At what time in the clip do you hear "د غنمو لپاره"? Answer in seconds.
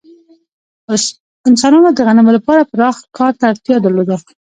1.97-2.67